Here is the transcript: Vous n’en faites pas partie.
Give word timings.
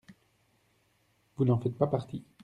Vous 1.37 1.45
n’en 1.45 1.59
faites 1.59 1.77
pas 1.77 1.85
partie. 1.85 2.23